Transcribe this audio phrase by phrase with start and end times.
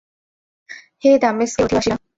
[1.03, 1.95] হে দামেস্কের অধিবাসীরা!